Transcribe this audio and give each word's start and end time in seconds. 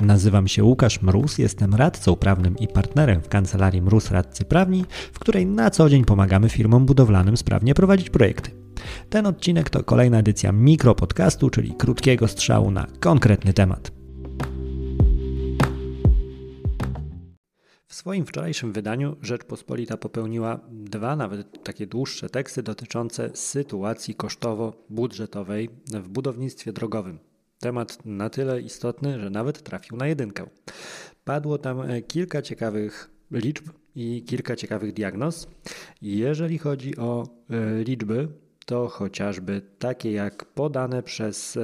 Nazywam 0.00 0.48
się 0.48 0.64
Łukasz 0.64 1.02
Mróz, 1.02 1.38
jestem 1.38 1.74
radcą 1.74 2.16
prawnym 2.16 2.58
i 2.58 2.68
partnerem 2.68 3.22
w 3.22 3.28
kancelarii 3.28 3.82
Mróz 3.82 4.10
Radcy 4.10 4.44
Prawni, 4.44 4.84
w 5.12 5.18
której 5.18 5.46
na 5.46 5.70
co 5.70 5.88
dzień 5.88 6.04
pomagamy 6.04 6.48
firmom 6.48 6.86
budowlanym 6.86 7.36
sprawnie 7.36 7.74
prowadzić 7.74 8.10
projekty. 8.10 8.50
Ten 9.10 9.26
odcinek 9.26 9.70
to 9.70 9.84
kolejna 9.84 10.18
edycja 10.18 10.52
mikropodcastu, 10.52 11.50
czyli 11.50 11.74
krótkiego 11.74 12.28
strzału 12.28 12.70
na 12.70 12.86
konkretny 13.00 13.52
temat. 13.52 13.92
W 17.86 17.94
swoim 17.94 18.26
wczorajszym 18.26 18.72
wydaniu 18.72 19.16
Rzeczpospolita 19.22 19.96
popełniła 19.96 20.60
dwa, 20.70 21.16
nawet 21.16 21.64
takie 21.64 21.86
dłuższe 21.86 22.28
teksty 22.28 22.62
dotyczące 22.62 23.30
sytuacji 23.34 24.14
kosztowo-budżetowej 24.14 25.68
w 25.92 26.08
budownictwie 26.08 26.72
drogowym. 26.72 27.18
Temat 27.60 27.98
na 28.06 28.30
tyle 28.30 28.60
istotny, 28.60 29.20
że 29.20 29.30
nawet 29.30 29.62
trafił 29.62 29.96
na 29.96 30.06
jedynkę. 30.06 30.46
Padło 31.24 31.58
tam 31.58 31.80
e, 31.80 32.02
kilka 32.02 32.42
ciekawych 32.42 33.10
liczb 33.30 33.64
i 33.94 34.24
kilka 34.24 34.56
ciekawych 34.56 34.92
diagnoz. 34.92 35.48
Jeżeli 36.02 36.58
chodzi 36.58 36.96
o 36.96 37.28
e, 37.50 37.84
liczby, 37.84 38.28
to 38.66 38.88
chociażby 38.88 39.62
takie 39.78 40.12
jak 40.12 40.44
podane 40.44 41.02
przez 41.02 41.56
e, 41.56 41.62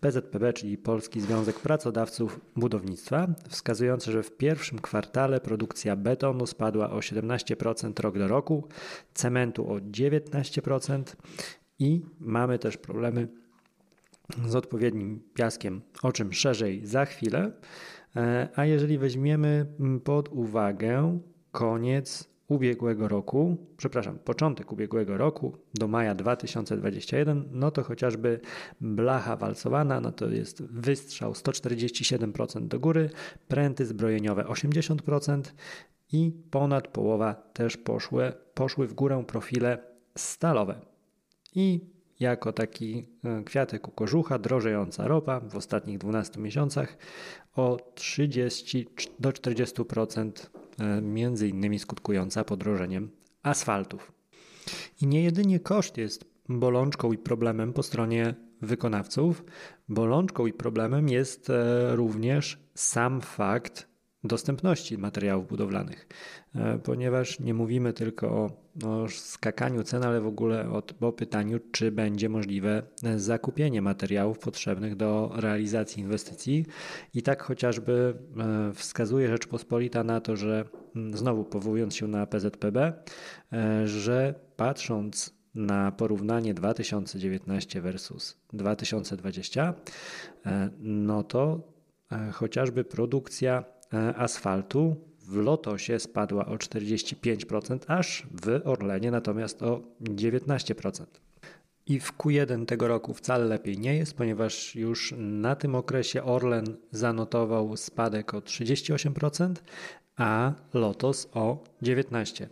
PZPB, 0.00 0.52
czyli 0.52 0.78
Polski 0.78 1.20
Związek 1.20 1.60
Pracodawców 1.60 2.40
Budownictwa, 2.56 3.28
wskazujące, 3.48 4.12
że 4.12 4.22
w 4.22 4.36
pierwszym 4.36 4.78
kwartale 4.78 5.40
produkcja 5.40 5.96
betonu 5.96 6.46
spadła 6.46 6.90
o 6.90 6.98
17% 6.98 8.00
rok 8.00 8.18
do 8.18 8.28
roku, 8.28 8.68
cementu 9.14 9.72
o 9.72 9.76
19% 9.76 11.02
i 11.78 12.02
mamy 12.20 12.58
też 12.58 12.76
problemy 12.76 13.28
z 14.46 14.56
odpowiednim 14.56 15.22
piaskiem, 15.34 15.82
o 16.02 16.12
czym 16.12 16.32
szerzej 16.32 16.86
za 16.86 17.04
chwilę. 17.04 17.52
E, 18.16 18.48
a 18.54 18.64
jeżeli 18.64 18.98
weźmiemy 18.98 19.66
pod 20.04 20.28
uwagę 20.28 21.18
koniec 21.50 22.32
ubiegłego 22.48 23.08
roku, 23.08 23.56
przepraszam, 23.76 24.18
początek 24.18 24.72
ubiegłego 24.72 25.16
roku 25.16 25.56
do 25.74 25.88
maja 25.88 26.14
2021, 26.14 27.48
no 27.50 27.70
to 27.70 27.82
chociażby 27.82 28.40
blacha 28.80 29.36
walcowana, 29.36 30.00
no 30.00 30.12
to 30.12 30.28
jest 30.28 30.62
wystrzał 30.62 31.32
147% 31.32 32.68
do 32.68 32.80
góry, 32.80 33.10
pręty 33.48 33.86
zbrojeniowe 33.86 34.44
80% 34.44 35.42
i 36.12 36.32
ponad 36.50 36.88
połowa 36.88 37.34
też 37.34 37.76
poszły, 37.76 38.32
poszły 38.54 38.86
w 38.86 38.94
górę 38.94 39.24
profile 39.26 39.78
stalowe. 40.16 40.80
I 41.54 41.80
jako 42.22 42.52
taki 42.52 43.06
e, 43.24 43.44
kwiatek 43.44 43.82
kożucha, 43.94 44.38
drożejąca 44.38 45.08
ropa 45.08 45.40
w 45.40 45.56
ostatnich 45.56 45.98
12 45.98 46.40
miesiącach 46.40 46.96
o 47.56 47.78
30 47.94 48.86
do 49.18 49.30
40%, 49.30 50.50
e, 50.78 51.02
między 51.02 51.48
innymi 51.48 51.78
skutkująca 51.78 52.44
podrożeniem 52.44 53.10
asfaltów. 53.42 54.12
I 55.00 55.06
nie 55.06 55.22
jedynie 55.22 55.60
koszt 55.60 55.96
jest 55.96 56.24
bolączką 56.48 57.12
i 57.12 57.18
problemem 57.18 57.72
po 57.72 57.82
stronie 57.82 58.34
wykonawców, 58.62 59.44
bolączką 59.88 60.46
i 60.46 60.52
problemem 60.52 61.08
jest 61.08 61.50
e, 61.50 61.96
również 61.96 62.58
sam 62.74 63.20
fakt 63.20 63.91
dostępności 64.24 64.98
materiałów 64.98 65.48
budowlanych, 65.48 66.08
e, 66.54 66.78
ponieważ 66.78 67.40
nie 67.40 67.54
mówimy 67.54 67.92
tylko 67.92 68.28
o, 68.28 68.50
o 68.84 69.08
skakaniu 69.08 69.82
cen, 69.82 70.04
ale 70.04 70.20
w 70.20 70.26
ogóle 70.26 70.70
o, 70.70 70.82
o 71.00 71.12
pytaniu, 71.12 71.58
czy 71.72 71.92
będzie 71.92 72.28
możliwe 72.28 72.82
zakupienie 73.16 73.82
materiałów 73.82 74.38
potrzebnych 74.38 74.96
do 74.96 75.32
realizacji 75.34 76.02
inwestycji. 76.02 76.66
I 77.14 77.22
tak 77.22 77.42
chociażby 77.42 78.14
e, 78.38 78.72
wskazuje 78.74 79.28
Rzeczpospolita 79.28 80.04
na 80.04 80.20
to, 80.20 80.36
że 80.36 80.64
znowu 81.14 81.44
powołując 81.44 81.94
się 81.96 82.08
na 82.08 82.26
PZPB, 82.26 82.92
e, 83.52 83.88
że 83.88 84.34
patrząc 84.56 85.42
na 85.54 85.92
porównanie 85.92 86.54
2019 86.54 87.80
versus 87.80 88.36
2020, 88.52 89.74
no 90.80 91.22
to 91.22 91.60
chociażby 92.32 92.84
produkcja 92.84 93.64
E, 93.64 93.81
asfaltu 94.16 94.96
w 95.26 95.36
Lotosie 95.36 95.98
spadła 95.98 96.46
o 96.46 96.56
45%, 96.56 97.78
aż 97.86 98.26
w 98.42 98.60
Orlenie 98.64 99.10
natomiast 99.10 99.62
o 99.62 99.82
19%. 100.00 101.04
I 101.86 102.00
w 102.00 102.16
Q1 102.16 102.66
tego 102.66 102.88
roku 102.88 103.14
wcale 103.14 103.44
lepiej 103.44 103.78
nie 103.78 103.96
jest, 103.96 104.14
ponieważ 104.14 104.76
już 104.76 105.14
na 105.18 105.56
tym 105.56 105.74
okresie 105.74 106.22
Orlen 106.22 106.76
zanotował 106.90 107.76
spadek 107.76 108.34
o 108.34 108.38
38%, 108.38 109.54
a 110.16 110.52
Lotos 110.74 111.28
o 111.32 111.64
19%. 111.82 112.46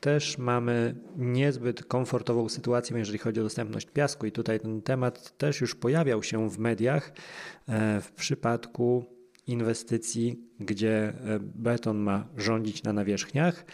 Też 0.00 0.38
mamy 0.38 0.94
niezbyt 1.16 1.84
komfortową 1.84 2.48
sytuację, 2.48 2.98
jeżeli 2.98 3.18
chodzi 3.18 3.40
o 3.40 3.42
dostępność 3.42 3.86
piasku, 3.86 4.26
i 4.26 4.32
tutaj 4.32 4.60
ten 4.60 4.82
temat 4.82 5.38
też 5.38 5.60
już 5.60 5.74
pojawiał 5.74 6.22
się 6.22 6.50
w 6.50 6.58
mediach 6.58 7.12
e, 7.68 8.00
w 8.00 8.12
przypadku 8.12 9.15
inwestycji, 9.46 10.40
gdzie 10.60 10.92
e, 10.92 11.14
beton 11.40 11.96
ma 11.96 12.28
rządzić 12.36 12.82
na 12.82 12.92
nawierzchniach. 12.92 13.64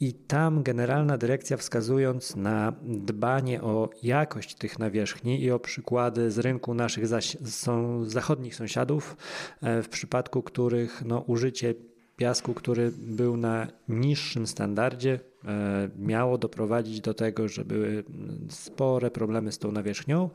I 0.00 0.14
tam 0.14 0.62
generalna 0.62 1.18
dyrekcja, 1.18 1.56
wskazując 1.56 2.36
na 2.36 2.72
dbanie 2.82 3.62
o 3.62 3.90
jakość 4.02 4.54
tych 4.54 4.78
nawierzchni 4.78 5.42
i 5.42 5.50
o 5.50 5.58
przykłady 5.58 6.30
z 6.30 6.38
rynku 6.38 6.74
naszych 6.74 7.04
są 7.44 8.04
zachodnich 8.04 8.54
sąsiadów, 8.54 9.16
e, 9.62 9.82
w 9.82 9.88
przypadku 9.88 10.42
których 10.42 11.02
no, 11.04 11.20
użycie 11.20 11.74
piasku, 12.18 12.54
który 12.54 12.92
był 12.98 13.36
na 13.36 13.66
niższym 13.88 14.46
standardzie, 14.46 15.20
e, 15.44 15.88
miało 15.98 16.38
doprowadzić 16.38 17.00
do 17.00 17.14
tego, 17.14 17.48
że 17.48 17.64
były 17.64 18.04
spore 18.48 19.10
problemy 19.10 19.52
z 19.52 19.58
tą 19.58 19.72
nawierzchnią. 19.72 20.30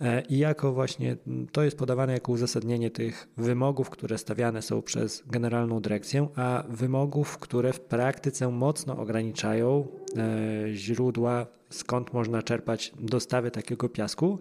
E, 0.00 0.22
I 0.22 0.38
jako 0.38 0.72
właśnie 0.72 1.16
to 1.52 1.62
jest 1.62 1.78
podawane 1.78 2.12
jako 2.12 2.32
uzasadnienie 2.32 2.90
tych 2.90 3.28
wymogów, 3.36 3.90
które 3.90 4.18
stawiane 4.18 4.62
są 4.62 4.82
przez 4.82 5.22
Generalną 5.26 5.80
Dyrekcję, 5.80 6.28
a 6.36 6.64
wymogów, 6.68 7.38
które 7.38 7.72
w 7.72 7.80
praktyce 7.80 8.48
mocno 8.48 8.98
ograniczają 8.98 9.86
e, 10.16 10.74
źródła, 10.74 11.46
skąd 11.70 12.12
można 12.12 12.42
czerpać 12.42 12.92
dostawy 13.00 13.50
takiego 13.50 13.88
piasku, 13.88 14.38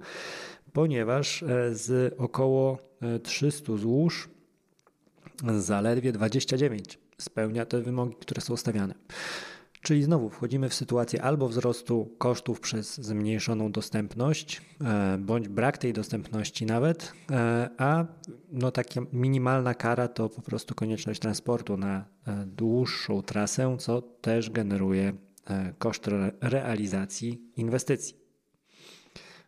ponieważ 0.73 1.43
z 1.71 2.13
około 2.17 2.77
300 3.23 3.77
złóż 3.77 4.29
zaledwie 5.57 6.11
29 6.11 6.99
spełnia 7.17 7.65
te 7.65 7.81
wymogi, 7.81 8.15
które 8.15 8.41
są 8.41 8.57
stawiane. 8.57 8.93
Czyli 9.81 10.03
znowu 10.03 10.29
wchodzimy 10.29 10.69
w 10.69 10.73
sytuację 10.73 11.21
albo 11.21 11.47
wzrostu 11.47 12.15
kosztów 12.17 12.59
przez 12.59 12.95
zmniejszoną 12.95 13.71
dostępność, 13.71 14.61
e, 14.81 15.17
bądź 15.17 15.47
brak 15.47 15.77
tej 15.77 15.93
dostępności 15.93 16.65
nawet, 16.65 17.13
e, 17.31 17.69
a 17.77 18.05
no 18.51 18.71
taka 18.71 19.01
minimalna 19.13 19.73
kara 19.73 20.07
to 20.07 20.29
po 20.29 20.41
prostu 20.41 20.75
konieczność 20.75 21.19
transportu 21.19 21.77
na 21.77 22.05
e, 22.27 22.45
dłuższą 22.45 23.21
trasę, 23.21 23.77
co 23.79 24.01
też 24.01 24.49
generuje 24.49 25.13
koszt 25.77 26.09
realizacji 26.41 27.41
inwestycji. 27.57 28.15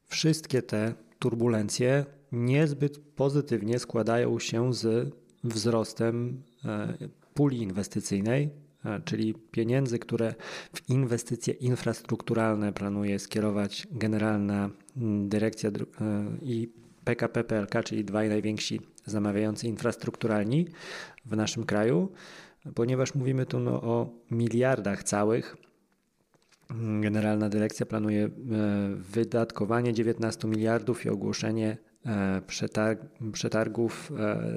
Wszystkie 0.06 0.62
te 0.62 0.94
turbulencje 1.20 2.06
niezbyt 2.32 3.00
pozytywnie 3.16 3.80
składają 3.80 4.40
się 4.40 4.74
z 4.74 5.14
wzrostem 5.44 6.44
e, 6.66 6.94
puli 7.34 7.62
inwestycyjnej, 7.62 8.50
e, 8.86 9.02
czyli 9.06 9.34
pieniędzy, 9.34 10.00
które 10.00 10.34
w 10.74 10.90
inwestycje 10.90 11.54
infrastrukturalne 11.54 12.74
planuje 12.74 13.20
skierować 13.20 13.88
Generalna 13.92 14.70
mm, 14.98 15.30
Dyrekcja 15.30 15.70
e, 15.70 15.74
i 16.42 16.70
PKP 17.04 17.44
PLK, 17.44 17.84
czyli 17.84 18.06
dwaj 18.06 18.30
najwięksi 18.30 18.82
zamawiający 19.06 19.68
infrastrukturalni 19.68 20.68
w 21.26 21.36
naszym 21.36 21.66
kraju, 21.66 22.12
ponieważ 22.76 23.16
mówimy 23.16 23.46
tu 23.46 23.60
no 23.60 23.82
o 23.82 24.10
miliardach 24.32 25.04
całych. 25.04 25.58
Generalna 27.02 27.50
Dyrekcja 27.50 27.86
planuje 27.86 28.30
wydatkowanie 28.96 29.94
19 29.94 30.48
miliardów 30.48 31.06
i 31.06 31.10
ogłoszenie 31.10 31.78
przetargów 33.32 34.12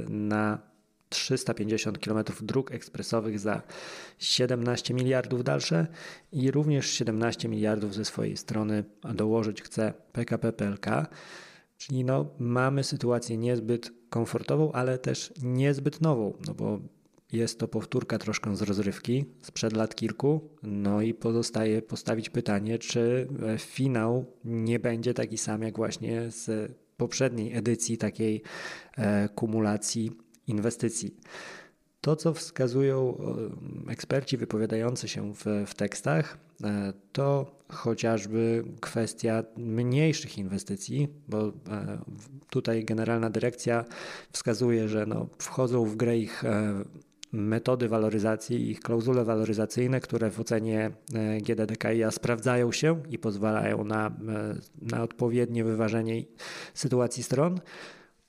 na 0.08 0.71
350 1.12 1.98
km 1.98 2.24
dróg 2.42 2.72
ekspresowych 2.72 3.38
za 3.38 3.62
17 4.18 4.94
miliardów 4.94 5.44
dalsze 5.44 5.86
i 6.32 6.50
również 6.50 6.90
17 6.90 7.48
miliardów 7.48 7.94
ze 7.94 8.04
swojej 8.04 8.36
strony 8.36 8.84
dołożyć 9.14 9.62
chce 9.62 9.92
PKP 10.12 10.52
PLK. 10.52 10.86
Czyli 11.76 12.04
no, 12.04 12.26
mamy 12.38 12.84
sytuację 12.84 13.36
niezbyt 13.36 13.92
komfortową, 14.10 14.72
ale 14.72 14.98
też 14.98 15.32
niezbyt 15.42 16.00
nową, 16.00 16.32
no 16.46 16.54
bo 16.54 16.80
jest 17.32 17.58
to 17.58 17.68
powtórka 17.68 18.18
troszkę 18.18 18.56
z 18.56 18.62
rozrywki 18.62 19.24
sprzed 19.42 19.72
lat 19.72 19.94
kilku. 19.94 20.50
No 20.62 21.02
i 21.02 21.14
pozostaje 21.14 21.82
postawić 21.82 22.30
pytanie, 22.30 22.78
czy 22.78 23.28
finał 23.58 24.24
nie 24.44 24.78
będzie 24.78 25.14
taki 25.14 25.38
sam 25.38 25.62
jak 25.62 25.76
właśnie 25.76 26.30
z 26.30 26.72
poprzedniej 26.96 27.56
edycji 27.56 27.98
takiej 27.98 28.42
e, 28.96 29.28
kumulacji 29.28 30.12
inwestycji. 30.52 31.16
To, 32.00 32.16
co 32.16 32.34
wskazują 32.34 33.18
eksperci 33.88 34.36
wypowiadający 34.36 35.08
się 35.08 35.34
w, 35.34 35.44
w 35.66 35.74
tekstach, 35.74 36.38
e, 36.64 36.92
to 37.12 37.58
chociażby 37.68 38.64
kwestia 38.80 39.44
mniejszych 39.56 40.38
inwestycji, 40.38 41.08
bo 41.28 41.52
tutaj 42.50 42.84
Generalna 42.84 43.30
Dyrekcja 43.30 43.84
wskazuje, 44.32 44.88
że 44.88 45.06
no, 45.06 45.26
wchodzą 45.38 45.84
w 45.84 45.96
grę 45.96 46.18
ich 46.18 46.44
metody 47.32 47.88
waloryzacji 47.88 48.70
ich 48.70 48.80
klauzule 48.80 49.24
waloryzacyjne, 49.24 50.00
które 50.00 50.30
w 50.30 50.40
ocenie 50.40 50.90
e, 51.14 51.40
GDDKiA 51.40 52.10
sprawdzają 52.10 52.72
się 52.72 53.02
i 53.10 53.18
pozwalają 53.18 53.84
na, 53.84 54.06
e, 54.06 54.12
na 54.82 55.02
odpowiednie 55.02 55.64
wyważenie 55.64 56.22
sytuacji 56.74 57.22
stron. 57.22 57.60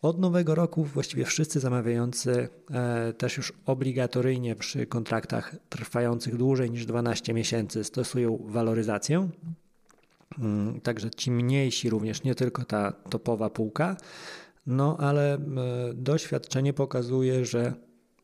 Od 0.04 0.20
nowego 0.20 0.56
roku 0.56 0.84
właściwie 0.84 1.26
wszyscy 1.26 1.60
zamawiający 1.60 2.50
e, 2.72 3.14
też 3.14 3.38
już 3.38 3.54
obligatoryjnie 3.66 4.56
przy 4.56 4.86
kontraktach 4.86 5.56
trwających 5.70 6.38
dłużej 6.38 6.72
niż 6.72 6.86
12 6.86 7.34
miesięcy 7.34 7.84
stosują 7.84 8.40
waloryzację. 8.46 9.30
Mm, 10.40 10.82
także 10.82 11.10
ci 11.10 11.32
mniejsi 11.32 11.90
również, 11.90 12.24
nie 12.24 12.36
tylko 12.36 12.66
ta 12.66 12.92
topowa 12.92 13.50
półka. 13.50 13.98
No 14.68 14.98
ale 15.00 15.38
doświadczenie 15.94 16.74
pokazuje, 16.74 17.46
że 17.46 17.74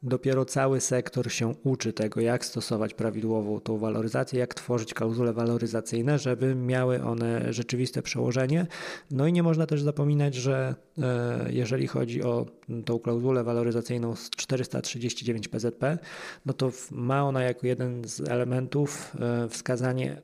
Dopiero 0.03 0.45
cały 0.45 0.81
sektor 0.81 1.31
się 1.31 1.53
uczy 1.63 1.93
tego, 1.93 2.21
jak 2.21 2.45
stosować 2.45 2.93
prawidłową 2.93 3.59
tą 3.59 3.77
waloryzację, 3.77 4.39
jak 4.39 4.53
tworzyć 4.53 4.93
klauzule 4.93 5.33
waloryzacyjne, 5.33 6.19
żeby 6.19 6.55
miały 6.55 7.03
one 7.03 7.53
rzeczywiste 7.53 8.01
przełożenie. 8.01 8.67
No 9.11 9.27
i 9.27 9.33
nie 9.33 9.43
można 9.43 9.65
też 9.65 9.81
zapominać, 9.81 10.35
że 10.35 10.75
e, 10.97 11.47
jeżeli 11.51 11.87
chodzi 11.87 12.23
o 12.23 12.45
tą 12.85 12.99
klauzulę 12.99 13.43
waloryzacyjną 13.43 14.15
z 14.15 14.29
439 14.29 15.47
PZP, 15.47 15.97
no 16.45 16.53
to 16.53 16.71
ma 16.91 17.23
ona 17.23 17.43
jako 17.43 17.67
jeden 17.67 18.07
z 18.07 18.29
elementów 18.29 19.15
e, 19.19 19.49
wskazanie, 19.49 20.21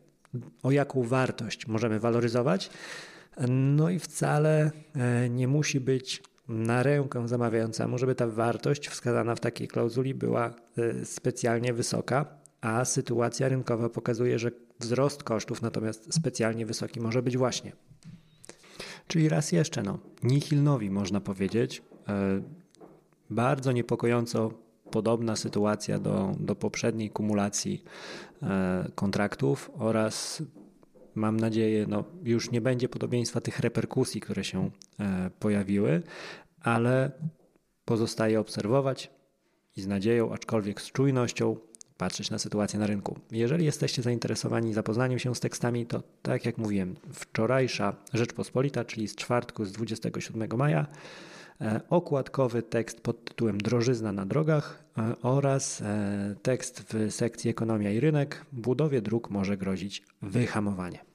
o 0.64 0.72
jaką 0.72 1.04
wartość 1.04 1.68
możemy 1.68 2.00
waloryzować. 2.00 2.70
No 3.50 3.90
i 3.90 4.00
wcale 4.00 4.72
e, 4.96 5.30
nie 5.30 5.48
musi 5.48 5.80
być 5.80 6.24
na 6.48 6.84
rękę 6.84 7.28
zamawiającemu, 7.28 7.98
żeby 7.98 8.16
ta 8.16 8.28
wartość 8.28 8.88
wskazana 8.88 9.36
w 9.36 9.40
takiej 9.40 9.68
klauzuli 9.68 10.14
była 10.14 10.54
y, 10.78 11.06
specjalnie 11.06 11.74
wysoka, 11.74 12.26
a 12.62 12.86
sytuacja 12.86 13.50
rynkowa 13.50 13.90
pokazuje, 13.90 14.40
że 14.40 14.52
wzrost 14.80 15.24
kosztów 15.24 15.62
natomiast 15.62 16.14
specjalnie 16.14 16.66
wysoki 16.66 17.00
może 17.00 17.24
być 17.24 17.38
właśnie. 17.38 17.72
Czyli 19.08 19.30
raz 19.30 19.52
jeszcze, 19.52 19.84
no, 19.84 20.00
nihilnowi 20.24 20.90
można 20.90 21.22
powiedzieć. 21.22 21.78
Y, 21.80 22.44
bardzo 23.30 23.72
niepokojąco 23.72 24.52
podobna 24.92 25.36
sytuacja 25.36 26.00
do, 26.00 26.36
do 26.40 26.56
poprzedniej 26.56 27.10
kumulacji 27.10 27.84
y, 28.44 28.46
kontraktów 28.92 29.72
oraz 29.78 30.44
mam 31.16 31.40
nadzieję, 31.40 31.86
no, 31.90 32.04
już 32.24 32.52
nie 32.52 32.62
będzie 32.62 32.90
podobieństwa 32.90 33.42
tych 33.42 33.60
reperkusji, 33.60 34.22
które 34.22 34.44
się 34.44 34.70
e, 35.00 35.30
pojawiły, 35.40 36.04
ale 36.62 37.12
pozostaje 37.86 38.40
obserwować 38.40 39.12
i 39.78 39.82
z 39.82 39.88
nadzieją, 39.88 40.34
aczkolwiek 40.34 40.82
z 40.82 40.92
czujnością, 40.92 41.58
patrzeć 41.98 42.30
na 42.30 42.40
sytuację 42.40 42.80
na 42.80 42.88
rynku. 42.88 43.20
Jeżeli 43.32 43.66
jesteście 43.66 44.02
zainteresowani 44.02 44.74
zapoznaniem 44.74 45.20
się 45.20 45.36
z 45.36 45.40
tekstami, 45.40 45.86
to 45.86 46.04
tak 46.22 46.46
jak 46.46 46.58
mówiłem, 46.58 46.96
wczorajsza 47.14 47.96
Rzeczpospolita, 48.14 48.86
czyli 48.86 49.08
z 49.08 49.16
czwartku 49.16 49.66
z 49.66 49.72
27 49.72 50.58
maja, 50.58 50.88
okładkowy 51.90 52.64
tekst 52.64 53.02
pod 53.02 53.26
tytułem 53.26 53.58
Drożyzna 53.58 54.12
na 54.12 54.26
drogach 54.26 54.84
e, 54.98 55.16
oraz 55.22 55.84
tekst 56.42 56.94
w 56.94 57.12
sekcji 57.12 57.50
Ekonomia 57.50 57.92
i 57.92 58.00
rynek. 58.00 58.46
Budowie 58.52 59.02
dróg 59.02 59.30
może 59.30 59.58
grozić 59.58 60.04
wyhamowanie. 60.22 61.15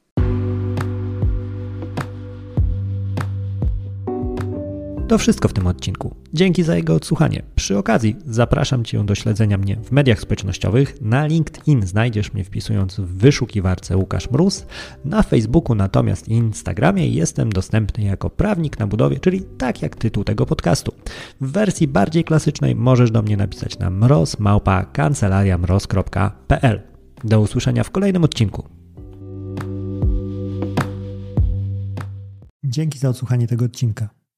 To 5.11 5.19
wszystko 5.19 5.49
w 5.49 5.53
tym 5.53 5.67
odcinku. 5.67 6.17
Dzięki 6.33 6.63
za 6.63 6.77
jego 6.77 6.95
odsłuchanie. 6.95 7.43
Przy 7.55 7.79
okazji 7.79 8.17
zapraszam 8.27 8.85
Cię 8.85 9.05
do 9.05 9.15
śledzenia 9.15 9.59
mnie 9.59 9.77
w 9.77 9.93
mediach 9.93 10.21
społecznościowych. 10.21 11.01
Na 11.01 11.27
LinkedIn 11.27 11.87
znajdziesz 11.87 12.33
mnie 12.33 12.45
wpisując 12.45 13.01
w 13.01 13.17
wyszukiwarce 13.17 13.97
Łukasz 13.97 14.31
Mróz. 14.31 14.67
Na 15.05 15.23
Facebooku 15.23 15.75
natomiast 15.75 16.29
i 16.29 16.33
Instagramie 16.33 17.09
jestem 17.09 17.53
dostępny 17.53 18.05
jako 18.05 18.31
prawnik 18.31 18.79
na 18.79 18.87
budowie, 18.87 19.21
czyli 19.21 19.43
tak 19.59 19.83
jak 19.83 19.97
tytuł 19.97 20.25
tego 20.25 20.47
podcastu. 20.47 20.93
W 21.41 21.53
wersji 21.53 21.89
bardziej 21.89 22.25
klasycznej 22.25 22.75
możesz 22.75 23.11
do 23.11 23.23
mnie 23.23 23.37
napisać 23.37 23.79
na 23.79 23.91
mroz.kancelariamroz.pl. 23.91 26.83
Do 27.25 27.41
usłyszenia 27.41 27.85
w 27.85 27.91
kolejnym 27.91 28.25
odcinku. 28.25 28.69
Dzięki 32.65 32.99
za 32.99 33.09
odsłuchanie 33.09 33.47
tego 33.47 33.65
odcinka. 33.65 34.20